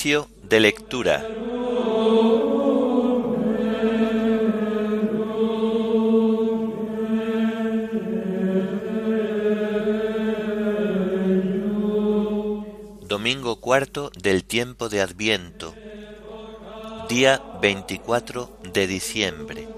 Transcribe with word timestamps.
De 0.00 0.60
lectura. 0.60 1.26
Domingo 13.08 13.56
cuarto 13.56 14.12
del 14.22 14.44
tiempo 14.44 14.88
de 14.88 15.00
Adviento, 15.00 15.74
día 17.08 17.42
24 17.60 18.56
de 18.72 18.86
diciembre. 18.86 19.68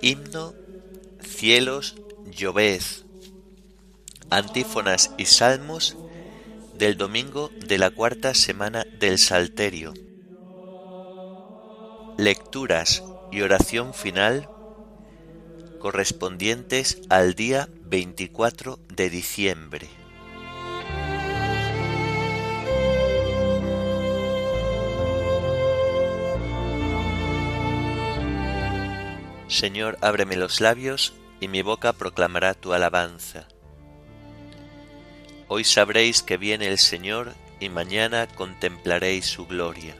Himno 0.00 0.54
Cielos, 1.24 1.96
lloved 2.30 3.07
Antífonas 4.30 5.12
y 5.16 5.24
salmos 5.24 5.96
del 6.74 6.98
domingo 6.98 7.50
de 7.66 7.78
la 7.78 7.90
cuarta 7.90 8.34
semana 8.34 8.84
del 9.00 9.18
Salterio. 9.18 9.94
Lecturas 12.18 13.02
y 13.32 13.40
oración 13.40 13.94
final 13.94 14.50
correspondientes 15.80 17.00
al 17.08 17.34
día 17.34 17.70
24 17.84 18.78
de 18.94 19.08
diciembre. 19.08 19.88
Señor, 29.48 29.96
ábreme 30.02 30.36
los 30.36 30.60
labios 30.60 31.14
y 31.40 31.48
mi 31.48 31.62
boca 31.62 31.94
proclamará 31.94 32.52
tu 32.52 32.74
alabanza. 32.74 33.48
Hoy 35.50 35.64
sabréis 35.64 36.22
que 36.22 36.36
viene 36.36 36.66
el 36.66 36.76
Señor 36.76 37.32
y 37.58 37.70
mañana 37.70 38.26
contemplaréis 38.26 39.24
su 39.24 39.46
gloria. 39.46 39.96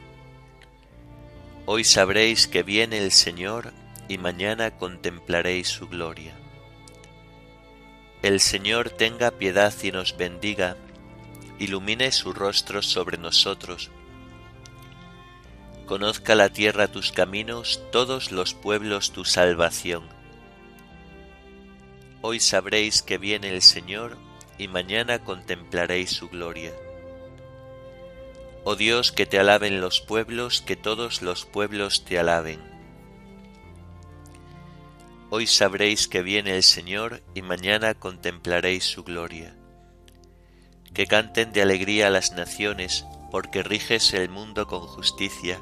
Hoy 1.65 1.83
sabréis 1.83 2.47
que 2.47 2.61
viene 2.61 2.99
el 2.99 3.11
Señor 3.11 3.73
y 4.07 4.19
mañana 4.19 4.77
contemplaréis 4.77 5.67
su 5.67 5.87
gloria. 5.87 6.35
El 8.21 8.39
Señor 8.41 8.91
tenga 8.91 9.31
piedad 9.31 9.73
y 9.81 9.91
nos 9.91 10.15
bendiga, 10.15 10.77
ilumine 11.57 12.11
su 12.11 12.31
rostro 12.31 12.83
sobre 12.83 13.17
nosotros. 13.17 13.89
Conozca 15.87 16.35
la 16.35 16.49
tierra 16.49 16.89
tus 16.89 17.11
caminos, 17.11 17.81
todos 17.91 18.31
los 18.31 18.53
pueblos 18.53 19.13
tu 19.13 19.25
salvación. 19.25 20.03
Hoy 22.21 22.39
sabréis 22.39 23.01
que 23.01 23.17
viene 23.17 23.49
el 23.49 23.63
Señor 23.63 24.28
y 24.59 24.67
mañana 24.67 25.23
contemplaréis 25.23 26.11
su 26.11 26.29
gloria. 26.29 26.73
Oh 28.65 28.75
Dios, 28.75 29.11
que 29.11 29.25
te 29.25 29.39
alaben 29.39 29.81
los 29.81 30.01
pueblos, 30.01 30.61
que 30.61 30.75
todos 30.75 31.23
los 31.23 31.45
pueblos 31.45 32.03
te 32.05 32.19
alaben. 32.19 32.59
Hoy 35.31 35.47
sabréis 35.47 36.07
que 36.07 36.21
viene 36.21 36.55
el 36.55 36.63
Señor 36.63 37.23
y 37.33 37.41
mañana 37.41 37.93
contemplaréis 37.93 38.83
su 38.83 39.03
gloria. 39.03 39.55
Que 40.93 41.07
canten 41.07 41.53
de 41.53 41.61
alegría 41.61 42.09
las 42.09 42.33
naciones, 42.33 43.05
porque 43.31 43.63
riges 43.63 44.13
el 44.13 44.27
mundo 44.27 44.67
con 44.67 44.81
justicia, 44.81 45.61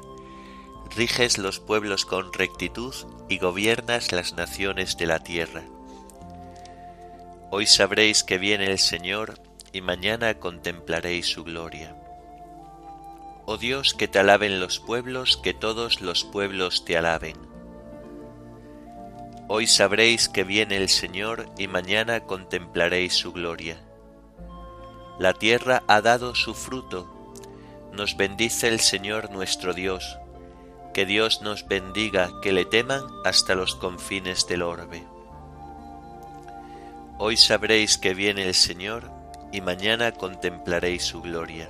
riges 0.96 1.38
los 1.38 1.60
pueblos 1.60 2.04
con 2.04 2.32
rectitud 2.32 2.94
y 3.28 3.38
gobiernas 3.38 4.10
las 4.10 4.32
naciones 4.32 4.96
de 4.96 5.06
la 5.06 5.22
tierra. 5.22 5.62
Hoy 7.50 7.66
sabréis 7.66 8.24
que 8.24 8.36
viene 8.36 8.66
el 8.66 8.78
Señor 8.78 9.40
y 9.72 9.80
mañana 9.80 10.34
contemplaréis 10.38 11.28
su 11.28 11.44
gloria. 11.44 11.96
Oh 13.46 13.56
Dios, 13.56 13.94
que 13.94 14.06
te 14.06 14.18
alaben 14.18 14.60
los 14.60 14.80
pueblos, 14.80 15.38
que 15.38 15.54
todos 15.54 16.02
los 16.02 16.24
pueblos 16.24 16.84
te 16.84 16.98
alaben. 16.98 17.38
Hoy 19.48 19.66
sabréis 19.66 20.28
que 20.28 20.44
viene 20.44 20.76
el 20.76 20.90
Señor 20.90 21.46
y 21.56 21.68
mañana 21.68 22.20
contemplaréis 22.20 23.14
su 23.14 23.32
gloria. 23.32 23.80
La 25.18 25.32
tierra 25.32 25.82
ha 25.88 26.02
dado 26.02 26.34
su 26.34 26.52
fruto, 26.52 27.34
nos 27.92 28.18
bendice 28.18 28.68
el 28.68 28.80
Señor 28.80 29.30
nuestro 29.30 29.72
Dios, 29.72 30.18
que 30.92 31.06
Dios 31.06 31.40
nos 31.40 31.66
bendiga, 31.66 32.28
que 32.42 32.52
le 32.52 32.66
teman 32.66 33.04
hasta 33.24 33.54
los 33.54 33.74
confines 33.74 34.46
del 34.46 34.60
orbe. 34.60 35.02
Hoy 37.20 37.36
sabréis 37.36 37.98
que 37.98 38.14
viene 38.14 38.44
el 38.44 38.54
Señor 38.54 39.10
y 39.50 39.60
mañana 39.60 40.12
contemplaréis 40.12 41.02
su 41.02 41.20
gloria. 41.20 41.68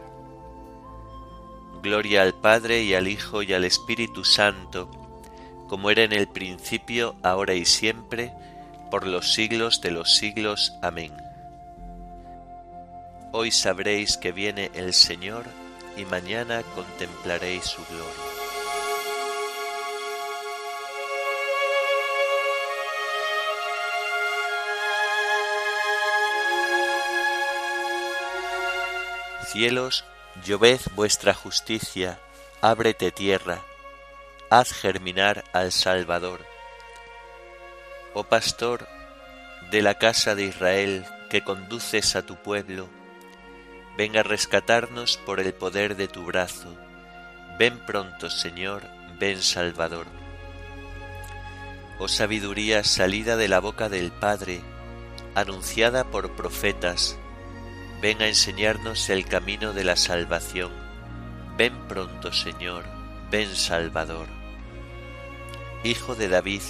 Gloria 1.83 2.21
al 2.21 2.35
Padre 2.35 2.83
y 2.83 2.93
al 2.93 3.09
Hijo 3.09 3.43
y 3.43 3.55
al 3.55 3.65
Espíritu 3.65 4.27
Santo, 4.27 4.91
como 5.67 5.89
era 5.91 6.03
en 6.03 6.13
el 6.13 6.29
principio, 6.29 7.17
ahora 7.23 7.55
y 7.55 7.65
siempre, 7.65 8.35
por 8.91 9.07
los 9.07 9.33
siglos 9.33 9.81
de 9.81 9.91
los 9.91 10.17
siglos. 10.17 10.75
Amén. 10.83 11.15
Hoy 13.33 13.51
sabréis 13.51 14.19
que 14.19 14.33
viene 14.33 14.71
el 14.75 14.93
Señor 14.93 15.47
y 15.97 16.05
mañana 16.05 16.63
contemplaréis 16.75 17.65
su 17.65 17.83
gloria. 17.87 18.28
Cielos, 29.51 30.05
lloved 30.45 30.79
vuestra 30.95 31.33
justicia, 31.33 32.19
ábrete 32.61 33.11
tierra, 33.11 33.63
haz 34.51 34.75
germinar 34.75 35.43
al 35.55 35.73
Salvador. 35.73 36.45
Oh 38.13 38.25
pastor 38.25 38.87
de 39.71 39.81
la 39.81 39.95
casa 39.95 40.35
de 40.35 40.45
Israel 40.45 41.07
que 41.31 41.45
conduces 41.45 42.15
a 42.15 42.27
tu 42.27 42.37
pueblo, 42.37 42.91
ven 43.97 44.19
a 44.19 44.23
rescatarnos 44.23 45.17
por 45.25 45.41
el 45.41 45.55
poder 45.55 45.97
de 45.97 46.09
tu 46.09 46.27
brazo. 46.27 46.77
Ven 47.59 47.79
pronto, 47.87 48.29
Señor, 48.29 48.83
ven 49.19 49.43
Salvador. 49.43 50.05
Oh 51.99 52.09
sabiduría 52.09 52.85
salida 52.85 53.39
de 53.39 53.49
la 53.49 53.61
boca 53.61 53.89
del 53.89 54.13
Padre, 54.13 54.61
anunciada 55.35 56.05
por 56.05 56.33
profetas, 56.37 57.17
ven 58.01 58.23
a 58.23 58.29
enseñarnos 58.29 59.11
el 59.11 59.27
camino 59.27 59.73
de 59.73 59.83
la 59.83 59.97
salvación. 59.97 60.71
Ven 61.57 61.77
pronto, 61.89 62.33
Señor, 62.33 62.85
ven 63.31 63.55
Salvador. 63.57 64.27
Hijo 65.83 66.15
de 66.15 66.29
David, 66.29 66.63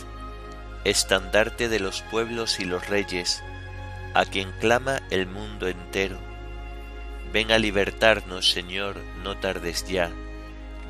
estandarte 0.84 1.68
de 1.68 1.80
los 1.80 2.00
pueblos 2.02 2.60
y 2.60 2.64
los 2.64 2.88
reyes, 2.88 3.42
a 4.14 4.24
quien 4.24 4.52
clama 4.52 5.02
el 5.10 5.26
mundo 5.26 5.68
entero. 5.68 6.18
Ven 7.30 7.52
a 7.52 7.58
libertarnos, 7.58 8.50
Señor, 8.50 8.96
no 9.22 9.36
tardes 9.36 9.86
ya. 9.86 10.10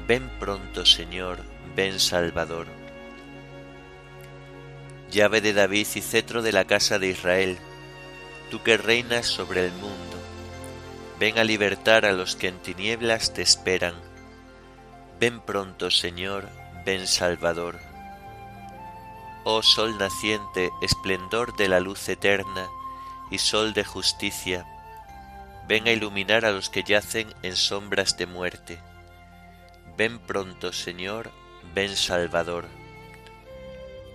Ven 0.07 0.31
pronto, 0.39 0.87
Señor, 0.87 1.41
ven 1.75 1.99
Salvador. 1.99 2.69
Llave 5.11 5.41
de 5.41 5.53
David 5.53 5.87
y 5.97 6.01
cetro 6.01 6.43
de 6.43 6.53
la 6.53 6.65
casa 6.65 7.01
de 7.01 7.09
Israel, 7.09 7.59
tú 8.53 8.63
que 8.63 8.77
reinas 8.77 9.27
sobre 9.27 9.67
el 9.67 9.73
mundo 9.73 10.08
Ven 11.19 11.39
a 11.39 11.45
libertar 11.45 12.05
a 12.05 12.13
los 12.13 12.37
que 12.37 12.49
en 12.49 12.59
tinieblas 12.61 13.35
te 13.35 13.43
esperan. 13.43 13.95
Ven 15.19 15.41
pronto, 15.41 15.91
Señor, 15.91 16.49
ven 16.85 17.09
Salvador. 17.09 17.81
Oh 19.43 19.63
sol 19.63 19.99
naciente, 19.99 20.71
esplendor 20.81 21.57
de 21.57 21.69
la 21.69 21.81
luz 21.81 22.09
eterna 22.09 22.69
y 23.31 23.39
sol 23.39 23.73
de 23.73 23.85
justicia, 23.85 24.67
ven 25.67 25.89
a 25.89 25.91
iluminar 25.91 26.45
a 26.45 26.53
los 26.53 26.71
que 26.71 26.83
yacen 26.83 27.35
en 27.43 27.57
sombras 27.57 28.17
de 28.17 28.27
muerte. 28.27 28.79
Ven 29.97 30.19
pronto, 30.19 30.73
Señor, 30.73 31.33
ven 31.75 31.97
Salvador. 31.97 32.67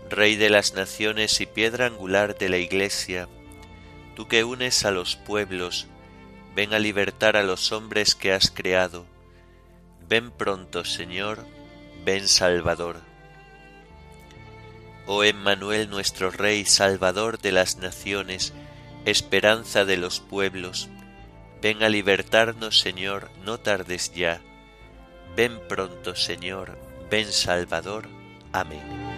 Rey 0.10 0.36
de 0.36 0.50
las 0.50 0.74
naciones 0.74 1.42
y 1.42 1.46
piedra 1.46 1.88
angular 1.88 2.38
de 2.38 2.48
la 2.48 2.58
Iglesia, 2.58 3.28
tú 4.16 4.28
que 4.28 4.44
unes 4.44 4.86
a 4.86 4.92
los 4.92 5.16
pueblos, 5.16 5.88
ven 6.56 6.74
a 6.74 6.80
libertar 6.80 7.38
a 7.38 7.44
los 7.44 7.72
hombres 7.72 8.16
que 8.16 8.34
has 8.34 8.52
creado. 8.52 9.06
Ven 10.08 10.32
pronto, 10.32 10.86
Señor, 10.86 11.46
ven 12.06 12.28
Salvador. 12.28 13.02
Oh 15.06 15.24
Emmanuel 15.24 15.90
nuestro 15.90 16.32
Rey, 16.32 16.66
Salvador 16.66 17.40
de 17.40 17.52
las 17.52 17.78
naciones, 17.78 18.54
esperanza 19.06 19.86
de 19.86 19.98
los 19.98 20.20
pueblos, 20.20 20.90
ven 21.62 21.84
a 21.84 21.90
libertarnos, 21.90 22.80
Señor, 22.80 23.30
no 23.44 23.58
tardes 23.58 24.14
ya. 24.14 24.42
Ven 25.36 25.60
pronto, 25.68 26.16
Señor, 26.16 26.78
ven 27.10 27.32
Salvador. 27.32 28.08
Amén. 28.52 29.13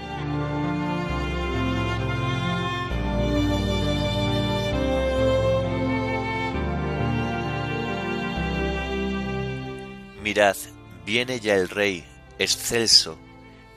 Mirad, 10.25 10.57
viene 11.05 11.39
ya 11.39 11.53
el 11.53 11.69
Rey, 11.69 12.03
excelso, 12.39 13.19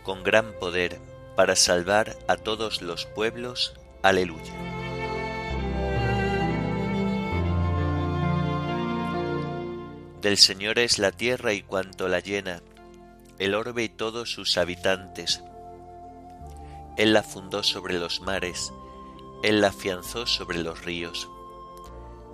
con 0.02 0.24
gran 0.24 0.54
poder, 0.58 0.98
para 1.36 1.54
salvar 1.54 2.16
a 2.26 2.38
todos 2.38 2.80
los 2.80 3.04
pueblos. 3.04 3.74
Aleluya. 4.02 4.54
Del 10.22 10.38
Señor 10.38 10.78
es 10.78 10.98
la 10.98 11.12
tierra 11.12 11.52
y 11.52 11.60
cuanto 11.60 12.08
la 12.08 12.20
llena, 12.20 12.62
el 13.38 13.54
orbe 13.54 13.84
y 13.84 13.88
todos 13.90 14.30
sus 14.32 14.56
habitantes. 14.56 15.42
Él 16.96 17.12
la 17.12 17.24
fundó 17.24 17.62
sobre 17.62 17.98
los 17.98 18.22
mares, 18.22 18.72
Él 19.42 19.60
la 19.60 19.68
afianzó 19.68 20.26
sobre 20.26 20.60
los 20.60 20.82
ríos. 20.82 21.28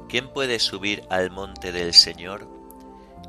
¿Quién 0.09 0.33
puede 0.33 0.61
subir 0.61 1.03
al 1.11 1.33
monte 1.33 1.73
del 1.73 1.93
Señor? 1.93 2.64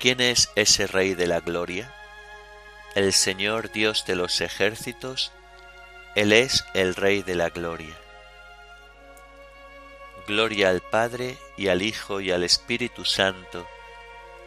¿Quién 0.00 0.20
es 0.20 0.52
ese 0.54 0.86
Rey 0.86 1.14
de 1.14 1.26
la 1.26 1.40
Gloria? 1.40 1.92
El 2.94 3.12
Señor 3.12 3.72
Dios 3.72 4.04
de 4.06 4.14
los 4.14 4.40
ejércitos, 4.40 5.32
Él 6.14 6.32
es 6.32 6.64
el 6.72 6.94
Rey 6.94 7.22
de 7.22 7.34
la 7.34 7.48
Gloria. 7.48 7.96
Gloria 10.28 10.70
al 10.70 10.82
Padre 10.82 11.36
y 11.56 11.66
al 11.66 11.82
Hijo 11.82 12.20
y 12.20 12.30
al 12.30 12.44
Espíritu 12.44 13.04
Santo, 13.04 13.66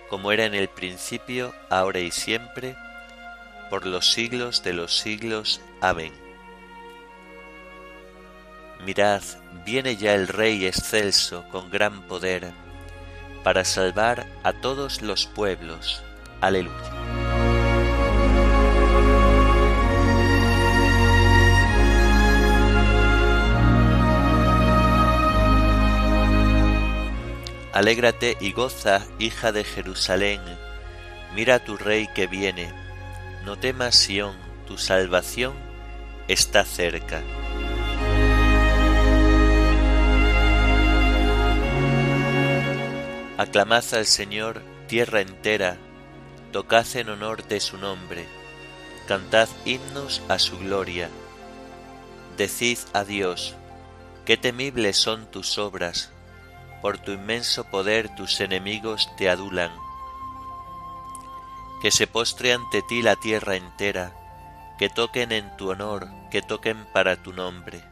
como 0.09 0.31
era 0.31 0.45
en 0.45 0.53
el 0.53 0.69
principio, 0.69 1.53
ahora 1.69 2.00
y 2.00 2.12
siempre, 2.12 2.77
por 3.69 3.86
los 3.86 4.09
siglos 4.09 4.63
de 4.63 4.71
los 4.71 4.98
siglos. 4.98 5.59
Amén. 5.81 6.13
Mirad, 8.86 9.21
viene 9.65 9.98
ya 9.98 10.13
el 10.13 10.30
Rey 10.30 10.65
excelso 10.65 11.44
con 11.51 11.69
gran 11.69 12.07
poder, 12.07 12.53
para 13.43 13.65
salvar 13.65 14.27
a 14.43 14.53
todos 14.53 15.01
los 15.01 15.25
pueblos. 15.25 16.03
Aleluya. 16.41 16.75
Alégrate 27.73 28.38
y 28.41 28.51
goza, 28.51 29.05
hija 29.17 29.53
de 29.53 29.63
Jerusalén, 29.63 30.41
mira 31.33 31.55
a 31.55 31.59
tu 31.59 31.77
rey 31.77 32.07
que 32.13 32.27
viene, 32.27 32.69
no 33.45 33.57
temas 33.57 33.95
Sión, 33.95 34.35
tu 34.67 34.77
salvación 34.77 35.53
está 36.27 36.65
cerca. 36.65 37.21
Aclamad 43.41 43.83
al 43.95 44.05
Señor 44.05 44.61
tierra 44.88 45.19
entera, 45.19 45.75
tocad 46.51 46.85
en 46.95 47.09
honor 47.09 47.47
de 47.47 47.59
su 47.59 47.79
nombre, 47.79 48.27
cantad 49.07 49.49
himnos 49.65 50.21
a 50.29 50.38
su 50.38 50.59
gloria. 50.59 51.09
Decid 52.38 52.77
a 52.93 53.03
Dios, 53.03 53.55
qué 54.25 54.38
temibles 54.38 54.95
son 54.97 55.25
tus 55.31 55.57
obras, 55.57 56.11
por 56.83 56.99
tu 56.99 57.13
inmenso 57.13 57.63
poder 57.63 58.13
tus 58.13 58.39
enemigos 58.41 59.09
te 59.17 59.27
adulan. 59.27 59.71
Que 61.81 61.89
se 61.89 62.05
postre 62.05 62.53
ante 62.53 62.83
ti 62.83 63.01
la 63.01 63.15
tierra 63.15 63.55
entera, 63.55 64.13
que 64.77 64.88
toquen 64.88 65.31
en 65.31 65.57
tu 65.57 65.71
honor, 65.71 66.07
que 66.29 66.43
toquen 66.43 66.85
para 66.93 67.23
tu 67.23 67.33
nombre. 67.33 67.83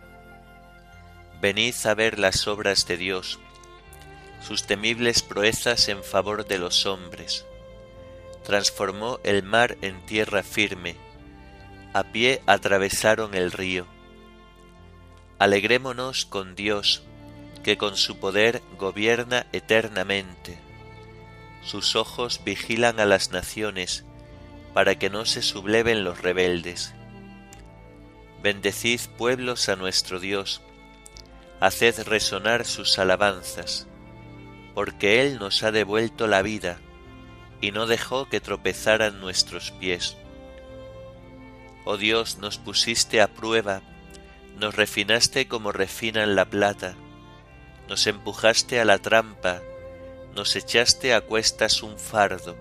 Venid 1.41 1.73
a 1.85 1.95
ver 1.95 2.19
las 2.19 2.47
obras 2.47 2.85
de 2.85 2.97
Dios, 2.97 3.39
sus 4.49 4.63
temibles 4.63 5.21
proezas 5.21 5.89
en 5.89 6.03
favor 6.03 6.47
de 6.47 6.57
los 6.57 6.87
hombres. 6.87 7.45
Transformó 8.43 9.19
el 9.23 9.43
mar 9.43 9.77
en 9.83 10.03
tierra 10.07 10.41
firme, 10.41 10.95
a 11.93 12.05
pie 12.05 12.41
atravesaron 12.47 13.35
el 13.35 13.51
río. 13.51 13.85
Alegrémonos 15.37 16.25
con 16.25 16.55
Dios, 16.55 17.03
que 17.61 17.77
con 17.77 17.95
su 17.95 18.17
poder 18.17 18.63
gobierna 18.79 19.45
eternamente. 19.51 20.57
Sus 21.61 21.95
ojos 21.95 22.41
vigilan 22.43 22.99
a 22.99 23.05
las 23.05 23.29
naciones, 23.29 24.03
para 24.73 24.97
que 24.97 25.11
no 25.11 25.25
se 25.25 25.43
subleven 25.43 26.03
los 26.03 26.23
rebeldes. 26.23 26.95
Bendecid 28.41 29.01
pueblos 29.15 29.69
a 29.69 29.75
nuestro 29.75 30.19
Dios, 30.19 30.63
haced 31.59 32.01
resonar 32.07 32.65
sus 32.65 32.97
alabanzas 32.97 33.85
porque 34.79 35.21
Él 35.21 35.39
nos 35.39 35.61
ha 35.63 35.73
devuelto 35.73 36.25
la 36.25 36.41
vida 36.41 36.79
y 37.59 37.71
no 37.71 37.85
dejó 37.85 38.29
que 38.29 38.39
tropezaran 38.39 39.19
nuestros 39.19 39.71
pies. 39.71 40.15
Oh 41.83 41.97
Dios, 41.97 42.37
nos 42.37 42.57
pusiste 42.59 43.19
a 43.19 43.27
prueba, 43.27 43.81
nos 44.57 44.73
refinaste 44.77 45.49
como 45.49 45.73
refinan 45.73 46.33
la 46.33 46.45
plata, 46.45 46.95
nos 47.89 48.07
empujaste 48.07 48.79
a 48.79 48.85
la 48.85 48.99
trampa, 48.99 49.61
nos 50.33 50.55
echaste 50.55 51.13
a 51.13 51.19
cuestas 51.19 51.83
un 51.83 51.99
fardo, 51.99 52.55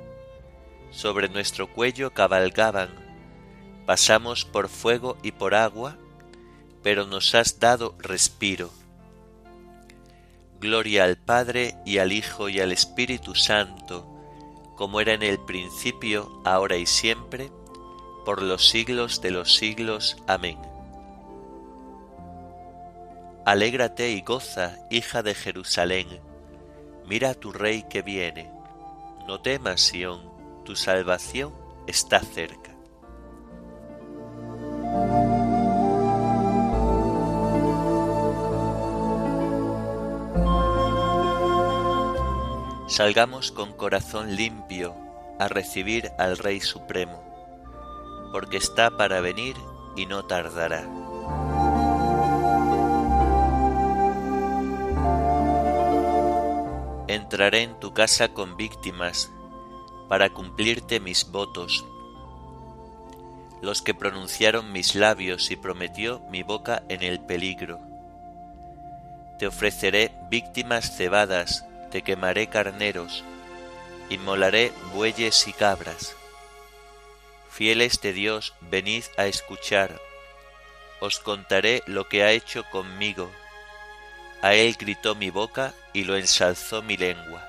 sobre 0.91 1.29
nuestro 1.29 1.69
cuello 1.69 2.15
cabalgaban, 2.15 2.91
pasamos 3.87 4.45
por 4.45 4.69
fuego 4.69 5.17
y 5.23 5.31
por 5.31 5.55
agua, 5.55 5.97
pero 6.83 7.07
nos 7.07 7.37
has 7.37 7.61
dado 7.61 7.95
respiro. 8.01 8.73
Gloria 10.61 11.05
al 11.05 11.17
Padre 11.17 11.77
y 11.85 11.99
al 11.99 12.13
Hijo 12.13 12.49
y 12.49 12.61
al 12.61 12.73
Espíritu 12.73 13.35
Santo, 13.35 14.07
como 14.77 15.01
era 15.01 15.15
en 15.15 15.23
el 15.23 15.39
principio, 15.39 16.41
ahora 16.45 16.77
y 16.77 16.87
siempre, 16.87 17.51
por 18.25 18.43
los 18.43 18.69
siglos 18.69 19.21
de 19.21 19.31
los 19.31 19.55
siglos. 19.55 20.17
Amén. 20.27 20.59
Alégrate 23.45 24.11
y 24.11 24.21
goza, 24.21 24.77
hija 24.91 25.23
de 25.23 25.35
Jerusalén, 25.35 26.21
mira 27.07 27.31
a 27.31 27.35
tu 27.35 27.53
Rey 27.53 27.85
que 27.89 28.03
viene. 28.03 28.51
No 29.27 29.41
temas, 29.41 29.81
Sión, 29.81 30.21
tu 30.65 30.77
salvación 30.77 31.55
está 31.87 32.21
cerca. 32.21 32.75
Salgamos 42.89 43.53
con 43.53 43.75
corazón 43.75 44.35
limpio 44.35 44.97
a 45.39 45.47
recibir 45.47 46.11
al 46.17 46.39
Rey 46.39 46.59
Supremo, 46.59 47.23
porque 48.33 48.57
está 48.57 48.91
para 48.91 49.21
venir 49.21 49.57
y 49.95 50.07
no 50.07 50.25
tardará. 50.25 50.89
Entraré 57.09 57.65
en 57.65 57.79
tu 57.79 57.93
casa 57.93 58.29
con 58.29 58.57
víctimas 58.57 59.31
para 60.09 60.31
cumplirte 60.31 60.99
mis 60.99 61.31
votos, 61.31 61.85
los 63.61 63.83
que 63.83 63.93
pronunciaron 63.93 64.73
mis 64.73 64.95
labios 64.95 65.51
y 65.51 65.57
prometió 65.57 66.23
mi 66.31 66.43
boca 66.43 66.83
en 66.89 67.03
el 67.03 67.21
peligro. 67.21 67.81
Te 69.39 69.47
ofreceré 69.47 70.11
víctimas 70.31 70.97
cebadas 70.97 71.67
te 71.91 72.03
quemaré 72.03 72.49
carneros, 72.49 73.25
inmolaré 74.11 74.73
bueyes 74.93 75.49
y 75.49 75.53
cabras. 75.53 76.15
Fieles 77.51 78.01
de 78.01 78.13
Dios, 78.13 78.55
venid 78.61 79.05
a 79.17 79.27
escuchar. 79.27 80.01
Os 81.01 81.19
contaré 81.19 81.83
lo 81.87 82.09
que 82.09 82.23
ha 82.23 82.33
hecho 82.33 82.65
conmigo. 82.71 83.31
A 84.43 84.55
él 84.55 84.77
gritó 84.79 85.15
mi 85.15 85.31
boca 85.31 85.75
y 85.93 86.05
lo 86.05 86.17
ensalzó 86.17 86.83
mi 86.83 86.97
lengua. 86.97 87.45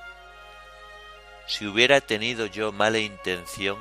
Si 1.48 1.66
hubiera 1.66 2.02
tenido 2.02 2.46
yo 2.46 2.72
mala 2.72 3.00
intención, 3.00 3.78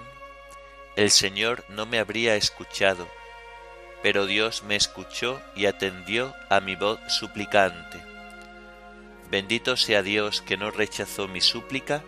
el 0.96 1.10
Señor 1.10 1.64
no 1.68 1.86
me 1.86 1.98
habría 1.98 2.34
escuchado, 2.34 3.08
pero 4.02 4.26
Dios 4.26 4.62
me 4.64 4.74
escuchó 4.76 5.40
y 5.54 5.66
atendió 5.66 6.34
a 6.50 6.60
mi 6.60 6.76
voz 6.76 6.98
suplicante. 7.08 8.02
Bendito 9.30 9.76
sea 9.76 10.02
Dios 10.02 10.40
que 10.40 10.56
no 10.56 10.70
rechazó 10.70 11.28
mi 11.28 11.40
súplica 11.40 12.02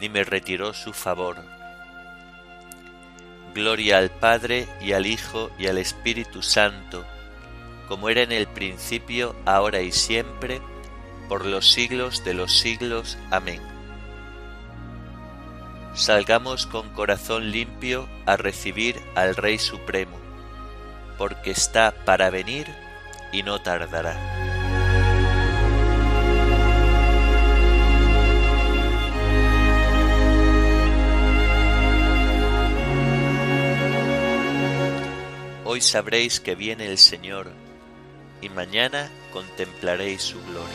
ni 0.00 0.08
me 0.08 0.24
retiró 0.24 0.74
su 0.74 0.92
favor. 0.92 1.36
Gloria 3.54 3.98
al 3.98 4.10
Padre 4.10 4.68
y 4.80 4.92
al 4.92 5.06
Hijo 5.06 5.50
y 5.58 5.66
al 5.66 5.78
Espíritu 5.78 6.42
Santo, 6.42 7.04
como 7.88 8.08
era 8.08 8.22
en 8.22 8.32
el 8.32 8.46
principio, 8.46 9.34
ahora 9.46 9.80
y 9.80 9.92
siempre, 9.92 10.60
por 11.28 11.44
los 11.44 11.70
siglos 11.70 12.24
de 12.24 12.34
los 12.34 12.58
siglos. 12.58 13.18
Amén. 13.30 13.60
Salgamos 15.94 16.66
con 16.66 16.88
corazón 16.90 17.50
limpio 17.50 18.08
a 18.26 18.36
recibir 18.36 19.00
al 19.14 19.34
Rey 19.34 19.58
Supremo, 19.58 20.18
porque 21.16 21.50
está 21.50 21.92
para 22.04 22.30
venir 22.30 22.66
y 23.32 23.42
no 23.42 23.60
tardará. 23.60 24.37
Hoy 35.78 35.82
sabréis 35.82 36.40
que 36.40 36.56
viene 36.56 36.86
el 36.86 36.98
Señor, 36.98 37.52
y 38.42 38.48
mañana 38.48 39.12
contemplaréis 39.32 40.22
su 40.22 40.44
gloria. 40.44 40.66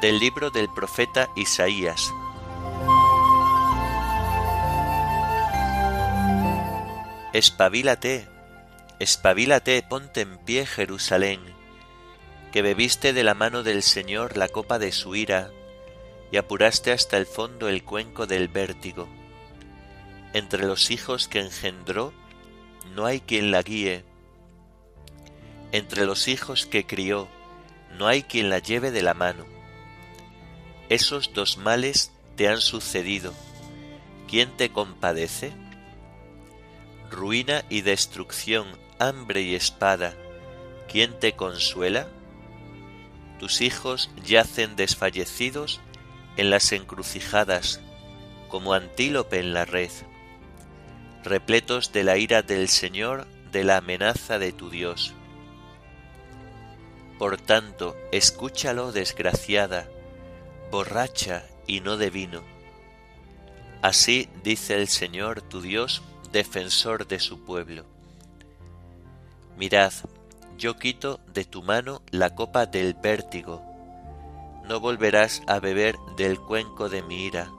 Del 0.00 0.18
libro 0.18 0.48
del 0.48 0.70
profeta 0.74 1.28
Isaías. 1.36 2.10
Espabilate, 7.34 8.26
espabilate, 8.98 9.82
ponte 9.82 10.22
en 10.22 10.38
pie 10.38 10.64
Jerusalén 10.64 11.55
que 12.56 12.62
bebiste 12.62 13.12
de 13.12 13.22
la 13.22 13.34
mano 13.34 13.62
del 13.62 13.82
Señor 13.82 14.38
la 14.38 14.48
copa 14.48 14.78
de 14.78 14.90
su 14.90 15.14
ira, 15.14 15.50
y 16.32 16.38
apuraste 16.38 16.90
hasta 16.90 17.18
el 17.18 17.26
fondo 17.26 17.68
el 17.68 17.84
cuenco 17.84 18.26
del 18.26 18.48
vértigo. 18.48 19.08
Entre 20.32 20.64
los 20.64 20.90
hijos 20.90 21.28
que 21.28 21.40
engendró, 21.40 22.14
no 22.94 23.04
hay 23.04 23.20
quien 23.20 23.50
la 23.50 23.60
guíe. 23.60 24.04
Entre 25.70 26.06
los 26.06 26.28
hijos 26.28 26.64
que 26.64 26.86
crió, 26.86 27.28
no 27.98 28.06
hay 28.06 28.22
quien 28.22 28.48
la 28.48 28.58
lleve 28.58 28.90
de 28.90 29.02
la 29.02 29.12
mano. 29.12 29.44
Esos 30.88 31.34
dos 31.34 31.58
males 31.58 32.10
te 32.36 32.48
han 32.48 32.62
sucedido. 32.62 33.34
¿Quién 34.30 34.56
te 34.56 34.72
compadece? 34.72 35.52
Ruina 37.10 37.66
y 37.68 37.82
destrucción, 37.82 38.66
hambre 38.98 39.42
y 39.42 39.54
espada. 39.54 40.14
¿Quién 40.88 41.20
te 41.20 41.32
consuela? 41.32 42.08
Tus 43.38 43.60
hijos 43.60 44.10
yacen 44.24 44.76
desfallecidos 44.76 45.80
en 46.36 46.50
las 46.50 46.72
encrucijadas, 46.72 47.80
como 48.48 48.72
antílope 48.72 49.38
en 49.38 49.52
la 49.52 49.64
red, 49.64 49.90
repletos 51.24 51.92
de 51.92 52.04
la 52.04 52.16
ira 52.18 52.42
del 52.42 52.68
Señor, 52.68 53.26
de 53.52 53.64
la 53.64 53.78
amenaza 53.78 54.38
de 54.38 54.52
tu 54.52 54.70
Dios. 54.70 55.14
Por 57.18 57.40
tanto, 57.40 57.96
escúchalo, 58.12 58.92
desgraciada, 58.92 59.88
borracha 60.70 61.44
y 61.66 61.80
no 61.80 61.96
de 61.96 62.10
vino. 62.10 62.42
Así 63.82 64.28
dice 64.42 64.74
el 64.74 64.88
Señor 64.88 65.42
tu 65.42 65.62
Dios, 65.62 66.02
defensor 66.32 67.06
de 67.06 67.18
su 67.18 67.44
pueblo. 67.44 67.84
Mirad, 69.56 69.92
yo 70.56 70.76
quito 70.76 71.20
de 71.32 71.44
tu 71.44 71.62
mano 71.62 72.02
la 72.10 72.34
copa 72.34 72.66
del 72.66 72.94
vértigo. 72.94 73.62
No 74.64 74.80
volverás 74.80 75.42
a 75.46 75.60
beber 75.60 75.96
del 76.16 76.40
cuenco 76.40 76.88
de 76.88 77.02
mi 77.02 77.24
ira. 77.24 77.50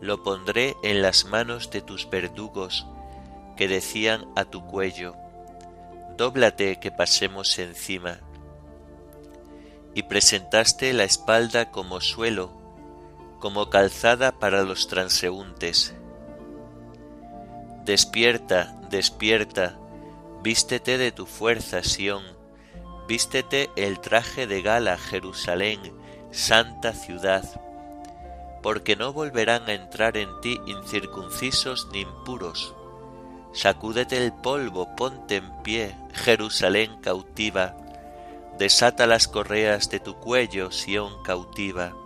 Lo 0.00 0.22
pondré 0.22 0.76
en 0.82 1.02
las 1.02 1.24
manos 1.24 1.70
de 1.70 1.80
tus 1.82 2.08
verdugos, 2.08 2.86
que 3.56 3.68
decían 3.68 4.26
a 4.36 4.44
tu 4.44 4.64
cuello, 4.66 5.16
Dóblate 6.16 6.80
que 6.80 6.90
pasemos 6.90 7.58
encima. 7.58 8.18
Y 9.94 10.02
presentaste 10.04 10.92
la 10.92 11.04
espalda 11.04 11.70
como 11.70 12.00
suelo, 12.00 12.50
como 13.40 13.70
calzada 13.70 14.32
para 14.32 14.62
los 14.62 14.88
transeúntes. 14.88 15.94
Despierta, 17.84 18.80
despierta, 18.90 19.78
Vístete 20.40 20.98
de 20.98 21.10
tu 21.10 21.26
fuerza, 21.26 21.82
Sión, 21.82 22.22
vístete 23.08 23.70
el 23.74 23.98
traje 23.98 24.46
de 24.46 24.62
gala, 24.62 24.96
Jerusalén, 24.96 25.80
santa 26.30 26.92
ciudad, 26.92 27.60
porque 28.62 28.94
no 28.94 29.12
volverán 29.12 29.68
a 29.68 29.72
entrar 29.72 30.16
en 30.16 30.28
ti 30.40 30.60
incircuncisos 30.64 31.88
ni 31.90 32.02
impuros. 32.02 32.72
Sacúdete 33.52 34.16
el 34.24 34.32
polvo, 34.32 34.94
ponte 34.94 35.36
en 35.36 35.62
pie, 35.64 35.96
Jerusalén 36.14 37.00
cautiva, 37.00 37.76
desata 38.60 39.08
las 39.08 39.26
correas 39.26 39.90
de 39.90 39.98
tu 39.98 40.14
cuello, 40.20 40.70
Sión 40.70 41.20
cautiva. 41.24 41.96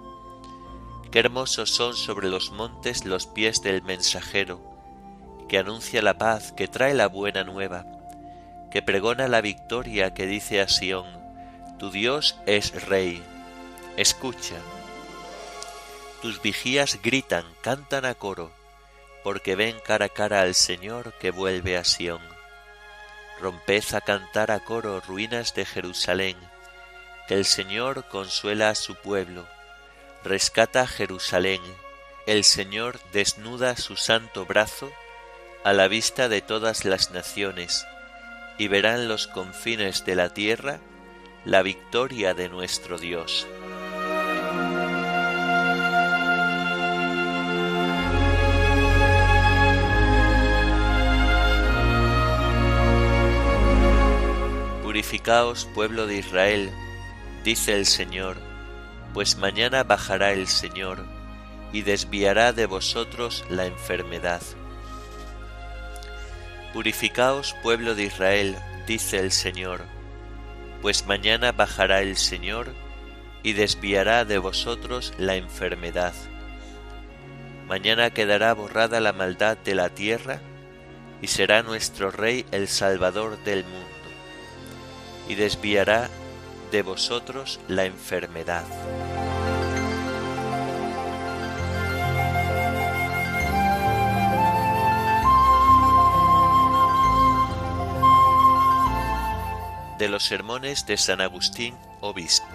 Qué 1.10 1.18
hermosos 1.18 1.68
son 1.68 1.94
sobre 1.94 2.30
los 2.30 2.50
montes 2.50 3.04
los 3.04 3.26
pies 3.26 3.60
del 3.60 3.82
mensajero, 3.82 4.58
que 5.50 5.58
anuncia 5.58 6.00
la 6.00 6.16
paz, 6.16 6.52
que 6.52 6.66
trae 6.66 6.94
la 6.94 7.08
buena 7.08 7.44
nueva 7.44 7.84
que 8.72 8.80
pregona 8.80 9.28
la 9.28 9.42
victoria 9.42 10.14
que 10.14 10.26
dice 10.26 10.62
a 10.62 10.66
Sión, 10.66 11.04
Tu 11.78 11.90
Dios 11.90 12.36
es 12.46 12.86
Rey. 12.86 13.22
Escucha. 13.98 14.56
Tus 16.22 16.40
vigías 16.40 16.98
gritan, 17.02 17.44
cantan 17.60 18.06
a 18.06 18.14
coro, 18.14 18.50
porque 19.22 19.56
ven 19.56 19.76
cara 19.84 20.06
a 20.06 20.08
cara 20.08 20.40
al 20.40 20.54
Señor 20.54 21.12
que 21.20 21.30
vuelve 21.30 21.76
a 21.76 21.84
Sión. 21.84 22.22
Romped 23.40 23.94
a 23.94 24.00
cantar 24.00 24.50
a 24.50 24.60
coro 24.60 25.00
ruinas 25.00 25.52
de 25.54 25.66
Jerusalén, 25.66 26.38
que 27.28 27.34
el 27.34 27.44
Señor 27.44 28.08
consuela 28.08 28.70
a 28.70 28.74
su 28.74 28.94
pueblo, 28.94 29.46
rescata 30.24 30.82
a 30.82 30.86
Jerusalén, 30.86 31.60
el 32.26 32.42
Señor 32.44 33.00
desnuda 33.12 33.76
su 33.76 33.96
santo 33.96 34.46
brazo 34.46 34.90
a 35.62 35.74
la 35.74 35.88
vista 35.88 36.28
de 36.28 36.40
todas 36.40 36.86
las 36.86 37.10
naciones, 37.10 37.84
y 38.62 38.68
verán 38.68 39.08
los 39.08 39.26
confines 39.26 40.04
de 40.04 40.14
la 40.14 40.28
tierra 40.28 40.78
la 41.44 41.62
victoria 41.62 42.32
de 42.32 42.48
nuestro 42.48 42.96
Dios. 42.96 43.44
Purificaos, 54.84 55.68
pueblo 55.74 56.06
de 56.06 56.18
Israel, 56.18 56.70
dice 57.42 57.74
el 57.76 57.84
Señor, 57.84 58.36
pues 59.12 59.38
mañana 59.38 59.82
bajará 59.82 60.34
el 60.34 60.46
Señor 60.46 61.04
y 61.72 61.82
desviará 61.82 62.52
de 62.52 62.66
vosotros 62.66 63.44
la 63.50 63.66
enfermedad. 63.66 64.40
Purificaos, 66.72 67.54
pueblo 67.62 67.94
de 67.94 68.04
Israel, 68.04 68.56
dice 68.86 69.18
el 69.18 69.30
Señor, 69.30 69.82
pues 70.80 71.06
mañana 71.06 71.52
bajará 71.52 72.00
el 72.00 72.16
Señor 72.16 72.72
y 73.42 73.52
desviará 73.52 74.24
de 74.24 74.38
vosotros 74.38 75.12
la 75.18 75.36
enfermedad. 75.36 76.14
Mañana 77.68 78.10
quedará 78.10 78.54
borrada 78.54 79.00
la 79.00 79.12
maldad 79.12 79.58
de 79.58 79.74
la 79.74 79.90
tierra 79.90 80.40
y 81.20 81.26
será 81.26 81.62
nuestro 81.62 82.10
Rey 82.10 82.46
el 82.52 82.68
Salvador 82.68 83.38
del 83.44 83.64
mundo, 83.64 83.86
y 85.28 85.34
desviará 85.34 86.08
de 86.70 86.82
vosotros 86.82 87.60
la 87.68 87.84
enfermedad. 87.84 88.64
De 100.02 100.08
los 100.08 100.24
sermones 100.24 100.84
de 100.84 100.96
San 100.96 101.20
Agustín 101.20 101.76
obispo. 102.00 102.48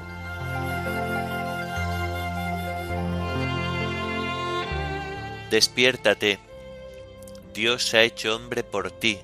Despiértate, 5.49 6.39
Dios 7.53 7.83
se 7.83 7.99
ha 7.99 8.03
hecho 8.03 8.35
hombre 8.35 8.65
por 8.65 8.91
ti. 8.91 9.19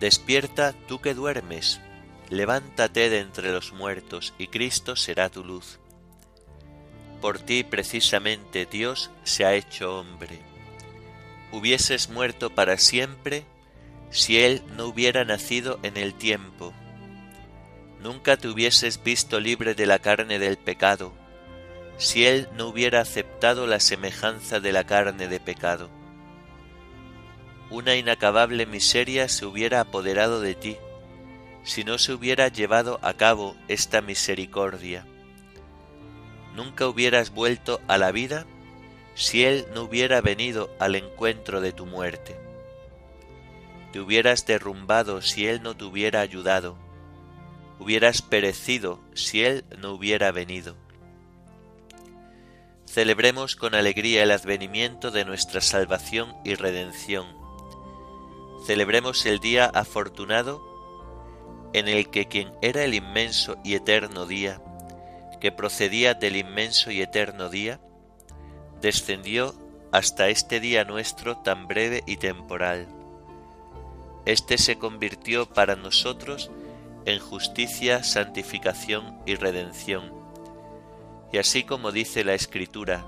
Despierta 0.00 0.74
tú 0.88 1.00
que 1.00 1.14
duermes, 1.14 1.80
levántate 2.30 3.10
de 3.10 3.20
entre 3.20 3.52
los 3.52 3.72
muertos 3.72 4.34
y 4.36 4.48
Cristo 4.48 4.96
será 4.96 5.28
tu 5.28 5.44
luz. 5.44 5.78
Por 7.20 7.38
ti 7.38 7.62
precisamente 7.62 8.66
Dios 8.66 9.12
se 9.22 9.44
ha 9.44 9.54
hecho 9.54 10.00
hombre. 10.00 10.40
Hubieses 11.52 12.08
muerto 12.08 12.50
para 12.50 12.76
siempre 12.76 13.44
si 14.10 14.38
Él 14.38 14.62
no 14.76 14.86
hubiera 14.86 15.24
nacido 15.24 15.78
en 15.82 15.96
el 15.96 16.14
tiempo. 16.14 16.72
Nunca 18.00 18.36
te 18.36 18.48
hubieses 18.48 19.02
visto 19.02 19.40
libre 19.40 19.74
de 19.74 19.86
la 19.86 19.98
carne 19.98 20.38
del 20.38 20.56
pecado 20.56 21.12
si 22.00 22.24
Él 22.24 22.48
no 22.56 22.68
hubiera 22.68 23.02
aceptado 23.02 23.66
la 23.66 23.78
semejanza 23.78 24.58
de 24.58 24.72
la 24.72 24.84
carne 24.84 25.28
de 25.28 25.38
pecado. 25.38 25.90
Una 27.68 27.94
inacabable 27.94 28.64
miseria 28.64 29.28
se 29.28 29.44
hubiera 29.44 29.80
apoderado 29.80 30.40
de 30.40 30.54
ti 30.54 30.78
si 31.62 31.84
no 31.84 31.98
se 31.98 32.14
hubiera 32.14 32.48
llevado 32.48 32.98
a 33.02 33.12
cabo 33.12 33.54
esta 33.68 34.00
misericordia. 34.00 35.06
Nunca 36.56 36.88
hubieras 36.88 37.30
vuelto 37.30 37.82
a 37.86 37.98
la 37.98 38.12
vida 38.12 38.46
si 39.14 39.44
Él 39.44 39.66
no 39.74 39.82
hubiera 39.82 40.22
venido 40.22 40.74
al 40.78 40.94
encuentro 40.94 41.60
de 41.60 41.72
tu 41.72 41.84
muerte. 41.84 42.49
Te 43.92 44.00
hubieras 44.00 44.46
derrumbado 44.46 45.22
si 45.22 45.46
Él 45.46 45.62
no 45.62 45.76
te 45.76 45.84
hubiera 45.84 46.20
ayudado. 46.20 46.76
Hubieras 47.78 48.22
perecido 48.22 49.00
si 49.14 49.42
Él 49.42 49.64
no 49.78 49.92
hubiera 49.92 50.30
venido 50.32 50.76
celebremos 52.90 53.54
con 53.54 53.76
alegría 53.76 54.24
el 54.24 54.32
advenimiento 54.32 55.12
de 55.12 55.24
nuestra 55.24 55.60
salvación 55.60 56.34
y 56.44 56.56
redención. 56.56 57.24
Celebremos 58.66 59.26
el 59.26 59.38
día 59.38 59.66
afortunado 59.66 60.60
en 61.72 61.86
el 61.86 62.10
que 62.10 62.26
quien 62.26 62.52
era 62.62 62.82
el 62.82 62.94
inmenso 62.94 63.58
y 63.62 63.74
eterno 63.74 64.26
día, 64.26 64.60
que 65.40 65.52
procedía 65.52 66.14
del 66.14 66.34
inmenso 66.34 66.90
y 66.90 67.00
eterno 67.00 67.48
día, 67.48 67.80
descendió 68.80 69.54
hasta 69.92 70.28
este 70.28 70.58
día 70.58 70.84
nuestro 70.84 71.36
tan 71.38 71.68
breve 71.68 72.02
y 72.06 72.16
temporal. 72.16 72.88
Este 74.24 74.58
se 74.58 74.78
convirtió 74.78 75.46
para 75.46 75.76
nosotros 75.76 76.50
en 77.04 77.18
justicia, 77.18 78.04
santificación 78.04 79.18
y 79.26 79.34
redención 79.34 80.20
y 81.32 81.38
así 81.38 81.62
como 81.62 81.92
dice 81.92 82.24
la 82.24 82.34
Escritura, 82.34 83.06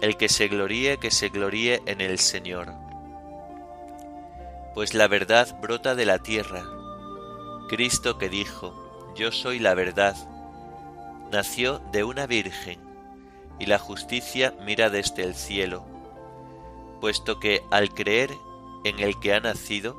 el 0.00 0.16
que 0.16 0.28
se 0.28 0.48
gloríe, 0.48 0.98
que 0.98 1.10
se 1.10 1.28
gloríe 1.28 1.82
en 1.86 2.00
el 2.00 2.18
Señor. 2.18 2.72
Pues 4.74 4.94
la 4.94 5.08
verdad 5.08 5.58
brota 5.60 5.94
de 5.94 6.06
la 6.06 6.18
tierra. 6.18 6.64
Cristo 7.68 8.18
que 8.18 8.28
dijo, 8.28 9.12
Yo 9.16 9.32
soy 9.32 9.58
la 9.58 9.74
verdad, 9.74 10.16
nació 11.32 11.80
de 11.92 12.04
una 12.04 12.26
virgen, 12.26 12.80
y 13.58 13.66
la 13.66 13.78
justicia 13.78 14.54
mira 14.64 14.90
desde 14.90 15.24
el 15.24 15.34
cielo, 15.34 15.84
puesto 17.00 17.40
que 17.40 17.62
al 17.70 17.92
creer 17.92 18.30
en 18.84 19.00
el 19.00 19.18
que 19.18 19.34
ha 19.34 19.40
nacido, 19.40 19.96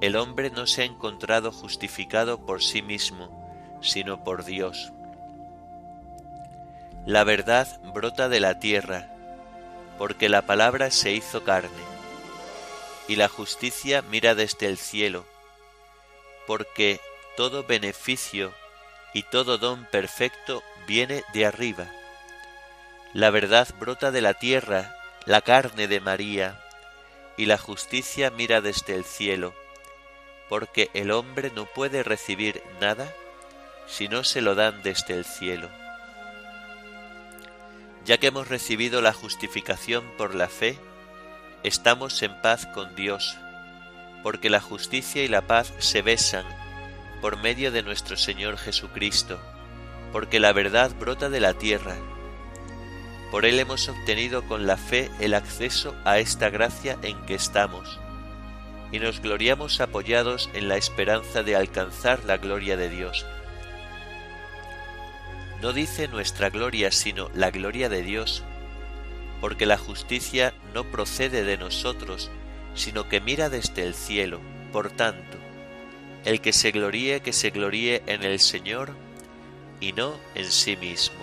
el 0.00 0.16
hombre 0.16 0.50
no 0.50 0.66
se 0.66 0.82
ha 0.82 0.84
encontrado 0.84 1.52
justificado 1.52 2.44
por 2.46 2.62
sí 2.62 2.80
mismo, 2.80 3.78
sino 3.82 4.24
por 4.24 4.44
Dios. 4.44 4.92
La 7.04 7.24
verdad 7.24 7.80
brota 7.94 8.28
de 8.28 8.40
la 8.40 8.58
tierra, 8.58 9.08
porque 9.98 10.28
la 10.28 10.42
palabra 10.42 10.90
se 10.90 11.12
hizo 11.12 11.44
carne, 11.44 11.68
y 13.08 13.16
la 13.16 13.28
justicia 13.28 14.02
mira 14.02 14.34
desde 14.34 14.66
el 14.66 14.78
cielo, 14.78 15.26
porque 16.46 17.00
todo 17.36 17.64
beneficio 17.64 18.52
y 19.12 19.24
todo 19.24 19.58
don 19.58 19.84
perfecto 19.86 20.62
viene 20.86 21.24
de 21.34 21.44
arriba. 21.44 21.86
La 23.12 23.30
verdad 23.30 23.68
brota 23.78 24.10
de 24.10 24.20
la 24.20 24.34
tierra, 24.34 24.96
la 25.26 25.42
carne 25.42 25.88
de 25.88 26.00
María, 26.00 26.58
y 27.36 27.46
la 27.46 27.58
justicia 27.58 28.30
mira 28.30 28.60
desde 28.60 28.94
el 28.94 29.04
cielo, 29.04 29.54
porque 30.50 30.90
el 30.94 31.12
hombre 31.12 31.52
no 31.54 31.64
puede 31.64 32.02
recibir 32.02 32.60
nada 32.80 33.14
si 33.86 34.08
no 34.08 34.24
se 34.24 34.40
lo 34.40 34.56
dan 34.56 34.82
desde 34.82 35.14
el 35.14 35.24
cielo. 35.24 35.70
Ya 38.04 38.18
que 38.18 38.26
hemos 38.26 38.48
recibido 38.48 39.00
la 39.00 39.12
justificación 39.12 40.04
por 40.18 40.34
la 40.34 40.48
fe, 40.48 40.76
estamos 41.62 42.20
en 42.24 42.34
paz 42.42 42.66
con 42.66 42.96
Dios, 42.96 43.38
porque 44.24 44.50
la 44.50 44.60
justicia 44.60 45.22
y 45.22 45.28
la 45.28 45.42
paz 45.42 45.72
se 45.78 46.02
besan 46.02 46.44
por 47.20 47.36
medio 47.36 47.70
de 47.70 47.84
nuestro 47.84 48.16
Señor 48.16 48.58
Jesucristo, 48.58 49.40
porque 50.12 50.40
la 50.40 50.52
verdad 50.52 50.90
brota 50.98 51.30
de 51.30 51.38
la 51.38 51.54
tierra. 51.54 51.94
Por 53.30 53.46
Él 53.46 53.60
hemos 53.60 53.88
obtenido 53.88 54.42
con 54.42 54.66
la 54.66 54.76
fe 54.76 55.12
el 55.20 55.34
acceso 55.34 55.94
a 56.04 56.18
esta 56.18 56.50
gracia 56.50 56.98
en 57.02 57.24
que 57.26 57.34
estamos, 57.36 58.00
y 58.92 58.98
nos 58.98 59.20
gloriamos 59.20 59.80
apoyados 59.80 60.50
en 60.52 60.68
la 60.68 60.76
esperanza 60.76 61.42
de 61.42 61.56
alcanzar 61.56 62.24
la 62.24 62.36
gloria 62.36 62.76
de 62.76 62.88
Dios 62.88 63.24
no 65.60 65.74
dice 65.74 66.08
nuestra 66.08 66.48
gloria, 66.48 66.90
sino 66.90 67.28
la 67.34 67.50
gloria 67.50 67.90
de 67.90 68.02
Dios, 68.02 68.42
porque 69.40 69.66
la 69.66 69.76
justicia 69.76 70.54
no 70.74 70.84
procede 70.84 71.44
de 71.44 71.58
nosotros, 71.58 72.30
sino 72.74 73.08
que 73.08 73.20
mira 73.20 73.50
desde 73.50 73.82
el 73.84 73.94
cielo. 73.94 74.40
Por 74.72 74.90
tanto, 74.90 75.36
el 76.24 76.40
que 76.40 76.52
se 76.52 76.70
gloríe, 76.70 77.20
que 77.20 77.32
se 77.32 77.50
gloríe 77.50 78.02
en 78.06 78.22
el 78.22 78.40
Señor 78.40 78.94
y 79.80 79.92
no 79.92 80.18
en 80.34 80.50
sí 80.50 80.76
mismo. 80.76 81.20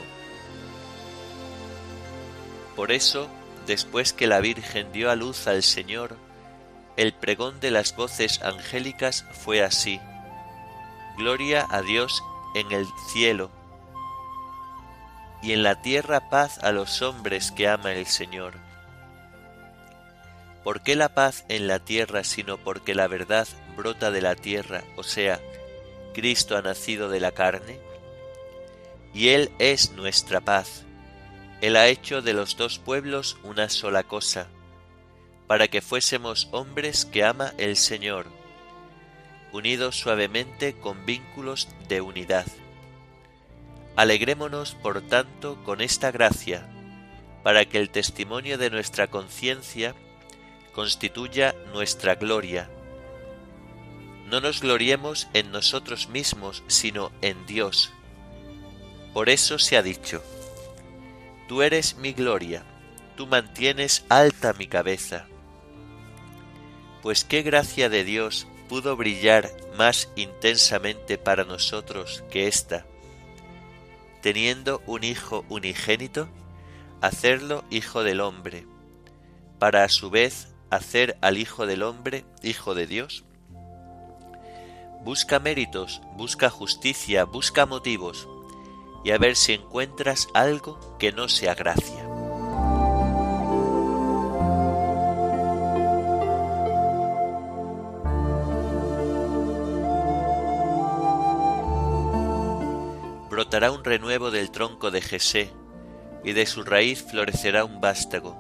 Por 2.76 2.92
eso, 2.92 3.30
después 3.66 4.14
que 4.14 4.28
la 4.28 4.40
Virgen 4.40 4.92
dio 4.92 5.10
a 5.10 5.16
luz 5.16 5.48
al 5.48 5.64
Señor, 5.64 6.16
el 6.98 7.14
pregón 7.14 7.60
de 7.60 7.72
las 7.72 7.96
voces 7.96 8.42
angélicas 8.42 9.24
fue 9.32 9.64
así. 9.64 10.02
Gloria 11.16 11.66
a 11.70 11.82
Dios 11.84 12.24
en 12.56 12.72
el 12.72 12.88
cielo 13.12 13.52
y 15.44 15.54
en 15.54 15.62
la 15.62 15.82
tierra 15.82 16.30
paz 16.30 16.58
a 16.64 16.72
los 16.72 17.04
hombres 17.04 17.52
que 17.52 17.68
ama 17.68 17.94
el 17.94 18.08
Señor. 18.08 18.56
¿Por 20.64 20.82
qué 20.82 20.96
la 20.96 21.10
paz 21.10 21.46
en 21.48 21.68
la 21.68 21.80
tierra 21.80 22.24
sino 22.24 22.58
porque 22.58 22.96
la 22.96 23.08
verdad 23.08 23.48
brota 23.78 24.12
de 24.12 24.22
la 24.22 24.36
tierra, 24.36 24.84
o 24.98 25.04
sea, 25.04 25.40
Cristo 26.14 26.58
ha 26.58 26.62
nacido 26.62 27.10
de 27.10 27.20
la 27.20 27.32
carne? 27.32 27.80
Y 29.14 29.30
Él 29.30 29.52
es 29.60 29.92
nuestra 29.92 30.42
paz. 30.42 30.84
Él 31.62 31.76
ha 31.76 31.88
hecho 31.88 32.22
de 32.22 32.34
los 32.34 32.58
dos 32.58 32.80
pueblos 32.80 33.38
una 33.44 33.70
sola 33.70 34.04
cosa, 34.04 34.48
para 35.48 35.68
que 35.68 35.82
fuésemos 35.82 36.50
hombres 36.52 37.06
que 37.06 37.24
ama 37.24 37.54
el 37.58 37.78
Señor, 37.78 38.28
unidos 39.52 39.96
suavemente 39.98 40.74
con 40.74 41.06
vínculos 41.06 41.70
de 41.88 42.02
unidad. 42.02 42.46
Alegrémonos, 43.96 44.76
por 44.76 45.02
tanto, 45.02 45.64
con 45.64 45.82
esta 45.82 46.12
gracia, 46.12 46.68
para 47.44 47.66
que 47.66 47.80
el 47.80 47.90
testimonio 47.90 48.58
de 48.58 48.70
nuestra 48.70 49.08
conciencia 49.08 49.96
constituya 50.74 51.56
nuestra 51.74 52.16
gloria. 52.16 52.70
No 54.30 54.42
nos 54.42 54.62
gloriemos 54.62 55.28
en 55.34 55.52
nosotros 55.52 56.10
mismos, 56.10 56.64
sino 56.68 57.12
en 57.22 57.46
Dios. 57.46 57.92
Por 59.14 59.30
eso 59.30 59.58
se 59.58 59.78
ha 59.78 59.82
dicho, 59.82 60.22
Tú 61.48 61.62
eres 61.62 61.96
mi 61.96 62.12
gloria, 62.12 62.64
tú 63.16 63.26
mantienes 63.26 64.04
alta 64.10 64.52
mi 64.52 64.68
cabeza. 64.68 65.28
Pues 67.02 67.24
qué 67.24 67.42
gracia 67.42 67.90
de 67.90 68.04
Dios 68.04 68.48
pudo 68.70 68.96
brillar 68.98 69.50
más 69.78 70.10
intensamente 70.16 71.18
para 71.18 71.46
nosotros 71.46 72.24
que 72.30 72.48
esta 72.48 72.86
teniendo 74.22 74.82
un 74.86 75.04
Hijo 75.04 75.46
unigénito, 75.50 76.28
hacerlo 77.02 77.64
Hijo 77.70 78.04
del 78.04 78.22
hombre, 78.22 78.68
para 79.60 79.84
a 79.84 79.90
su 79.90 80.10
vez 80.10 80.54
hacer 80.70 81.18
al 81.22 81.38
Hijo 81.38 81.66
del 81.66 81.84
hombre 81.84 82.26
Hijo 82.44 82.76
de 82.76 82.88
Dios? 82.88 83.24
Busca 85.04 85.40
méritos, 85.40 86.02
busca 86.16 86.50
justicia, 86.50 87.24
busca 87.24 87.66
motivos, 87.66 88.28
y 89.04 89.12
a 89.12 89.18
ver 89.18 89.36
si 89.36 89.54
encuentras 89.54 90.28
algo 90.34 90.98
que 90.98 91.12
no 91.12 91.30
sea 91.30 91.56
gracia. 91.56 92.07
Brotará 103.58 103.76
un 103.76 103.84
renuevo 103.84 104.30
del 104.30 104.52
tronco 104.52 104.92
de 104.92 105.02
Jesé, 105.02 105.52
y 106.24 106.34
de 106.34 106.46
su 106.46 106.62
raíz 106.62 107.02
florecerá 107.02 107.66
un 107.66 107.82
vástago. 107.82 108.38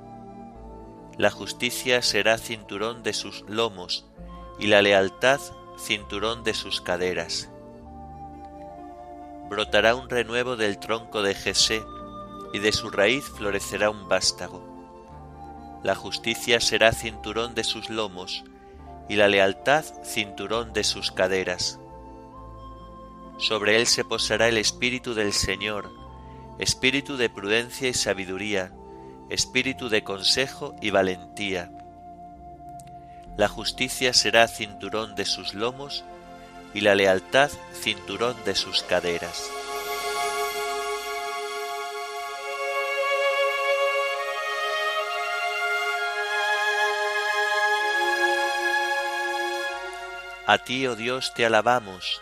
La 1.17 1.31
justicia 1.31 2.03
será 2.03 2.37
cinturón 2.37 3.01
de 3.01 3.13
sus 3.13 3.43
lomos, 3.47 4.05
y 4.59 4.67
la 4.67 4.83
lealtad 4.83 5.39
cinturón 5.79 6.43
de 6.43 6.53
sus 6.53 6.81
caderas. 6.81 7.49
Brotará 9.49 9.95
un 9.95 10.07
renuevo 10.07 10.55
del 10.55 10.77
tronco 10.77 11.23
de 11.23 11.33
Jesé, 11.33 11.81
y 12.53 12.59
de 12.59 12.71
su 12.71 12.91
raíz 12.91 13.23
florecerá 13.23 13.89
un 13.89 14.07
vástago. 14.07 14.61
La 15.81 15.95
justicia 15.95 16.61
será 16.61 16.91
cinturón 16.91 17.55
de 17.55 17.63
sus 17.63 17.89
lomos, 17.89 18.43
y 19.09 19.15
la 19.15 19.27
lealtad 19.27 19.83
cinturón 20.03 20.73
de 20.73 20.83
sus 20.83 21.11
caderas. 21.11 21.79
Sobre 23.37 23.77
él 23.77 23.85
se 23.85 24.03
posará 24.03 24.47
el 24.47 24.57
Espíritu 24.57 25.13
del 25.13 25.31
Señor, 25.31 25.91
Espíritu 26.59 27.17
de 27.17 27.29
prudencia 27.29 27.87
y 27.87 27.93
sabiduría, 27.93 28.73
Espíritu 29.29 29.89
de 29.89 30.03
consejo 30.03 30.75
y 30.81 30.89
valentía. 30.89 31.71
La 33.37 33.47
justicia 33.47 34.13
será 34.13 34.47
cinturón 34.47 35.15
de 35.15 35.25
sus 35.25 35.53
lomos, 35.53 36.03
y 36.73 36.81
la 36.81 36.95
lealtad 36.95 37.51
cinturón 37.73 38.35
de 38.45 38.55
sus 38.55 38.83
caderas. 38.83 39.49
A 50.45 50.57
ti, 50.59 50.87
oh 50.87 50.95
Dios, 50.95 51.33
te 51.33 51.45
alabamos, 51.45 52.21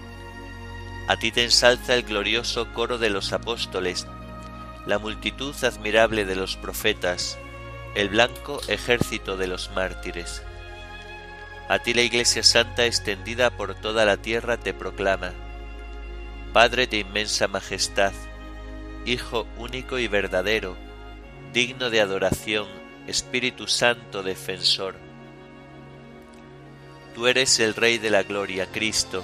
A 1.07 1.17
ti 1.17 1.31
te 1.31 1.43
ensalza 1.43 1.95
el 1.95 2.03
glorioso 2.03 2.71
coro 2.73 2.97
de 2.97 3.09
los 3.09 3.33
apóstoles, 3.33 4.07
la 4.85 4.99
multitud 4.99 5.55
admirable 5.63 6.25
de 6.25 6.35
los 6.35 6.55
profetas, 6.55 7.37
el 7.95 8.09
blanco 8.09 8.61
ejército 8.67 9.37
de 9.37 9.47
los 9.47 9.71
mártires. 9.71 10.43
A 11.67 11.79
ti 11.79 11.93
la 11.93 12.01
Iglesia 12.01 12.43
Santa 12.43 12.85
extendida 12.85 13.49
por 13.49 13.75
toda 13.75 14.05
la 14.05 14.17
tierra 14.17 14.57
te 14.57 14.73
proclama. 14.73 15.31
Padre 16.53 16.87
de 16.87 16.99
inmensa 16.99 17.47
majestad, 17.47 18.13
Hijo 19.05 19.47
único 19.57 19.97
y 19.97 20.07
verdadero, 20.07 20.77
digno 21.53 21.89
de 21.89 22.01
adoración, 22.01 22.67
Espíritu 23.07 23.67
Santo 23.67 24.21
defensor. 24.21 24.95
Tú 27.15 27.25
eres 27.25 27.59
el 27.59 27.73
Rey 27.73 27.97
de 27.97 28.11
la 28.11 28.21
Gloria, 28.21 28.67
Cristo, 28.71 29.23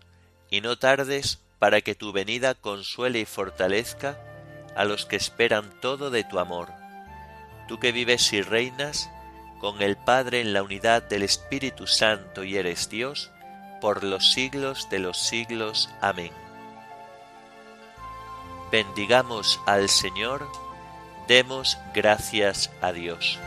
y 0.51 0.61
no 0.61 0.77
tardes 0.77 1.39
para 1.57 1.81
que 1.81 1.95
tu 1.95 2.11
venida 2.11 2.53
consuele 2.53 3.21
y 3.21 3.25
fortalezca 3.25 4.19
a 4.75 4.85
los 4.85 5.07
que 5.07 5.15
esperan 5.15 5.71
todo 5.81 6.11
de 6.11 6.23
tu 6.23 6.37
amor. 6.37 6.69
Tú 7.67 7.79
que 7.79 7.91
vives 7.91 8.31
y 8.33 8.41
reinas 8.43 9.09
con 9.59 9.81
el 9.81 9.95
Padre 9.97 10.41
en 10.41 10.53
la 10.53 10.61
unidad 10.61 11.03
del 11.03 11.23
Espíritu 11.23 11.87
Santo 11.87 12.43
y 12.43 12.57
eres 12.57 12.89
Dios, 12.89 13.31
por 13.79 14.03
los 14.03 14.31
siglos 14.31 14.89
de 14.89 14.99
los 14.99 15.17
siglos. 15.17 15.89
Amén. 16.01 16.31
Bendigamos 18.71 19.59
al 19.65 19.87
Señor, 19.89 20.47
demos 21.27 21.77
gracias 21.93 22.71
a 22.81 22.91
Dios. 22.91 23.39